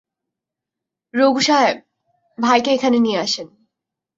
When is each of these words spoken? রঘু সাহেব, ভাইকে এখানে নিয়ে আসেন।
রঘু 1.13 1.41
সাহেব, 1.41 1.77
ভাইকে 2.37 2.69
এখানে 2.71 2.97
নিয়ে 2.99 3.19
আসেন। 3.19 3.47